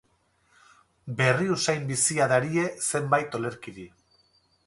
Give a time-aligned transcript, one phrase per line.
[1.19, 3.89] Berri usain bizia darie zenbait olerkiri.